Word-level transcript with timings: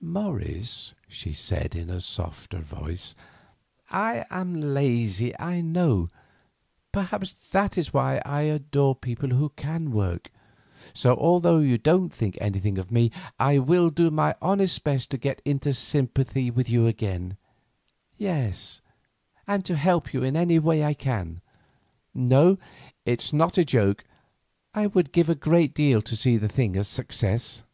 "Morris," 0.00 0.94
she 1.08 1.32
said, 1.32 1.74
in 1.74 1.90
a 1.90 2.00
softer 2.00 2.60
voice, 2.60 3.12
"I 3.90 4.24
am 4.30 4.54
lazy, 4.60 5.36
I 5.36 5.62
know. 5.62 6.10
Perhaps 6.92 7.32
that 7.50 7.76
is 7.76 7.92
why 7.92 8.22
I 8.24 8.42
adore 8.42 8.94
people 8.94 9.30
who 9.30 9.48
can 9.56 9.90
work. 9.90 10.30
So, 10.94 11.16
although 11.16 11.58
you 11.58 11.76
don't 11.76 12.12
think 12.14 12.38
anything 12.40 12.78
of 12.78 12.92
me, 12.92 13.10
I 13.36 13.58
will 13.58 13.90
do 13.90 14.12
my 14.12 14.36
honest 14.40 14.84
best 14.84 15.10
to 15.10 15.18
get 15.18 15.42
into 15.44 15.74
sympathy 15.74 16.52
with 16.52 16.70
you 16.70 16.86
again; 16.86 17.36
yes, 18.16 18.80
and 19.44 19.64
to 19.64 19.74
help 19.74 20.14
in 20.14 20.36
any 20.36 20.60
way 20.60 20.84
I 20.84 20.94
can. 20.94 21.40
No; 22.14 22.58
it's 23.04 23.32
not 23.32 23.58
a 23.58 23.64
joke. 23.64 24.04
I 24.72 24.86
would 24.86 25.10
give 25.10 25.28
a 25.28 25.34
great 25.34 25.74
deal 25.74 26.00
to 26.00 26.14
see 26.14 26.36
the 26.36 26.46
thing 26.46 26.76
a 26.76 26.84
success." 26.84 27.64